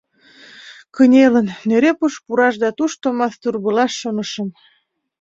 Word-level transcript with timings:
Кынелын, 0.95 1.47
нӧрепыш 1.67 2.13
пураш 2.25 2.55
да 2.63 2.69
тушто 2.77 3.07
мастурбылаш 3.19 3.93
шонышым. 4.01 4.49